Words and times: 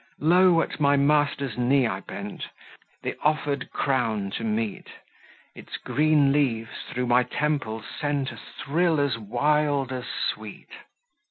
Low 0.19 0.61
at 0.61 0.79
my 0.79 0.97
master's 0.97 1.59
knee 1.59 1.85
I 1.85 1.99
bent, 1.99 2.45
The 3.03 3.15
offered 3.21 3.69
crown 3.69 4.31
to 4.31 4.43
meet; 4.43 4.87
Its 5.53 5.77
green 5.77 6.31
leaves 6.31 6.71
through 6.89 7.05
my 7.05 7.21
temples 7.21 7.85
sent 7.99 8.31
A 8.31 8.35
thrill 8.65 8.99
as 8.99 9.19
wild 9.19 9.91
as 9.93 10.05
sweet. 10.07 10.69